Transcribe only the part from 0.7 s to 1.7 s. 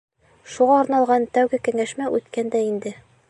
арналған тәүге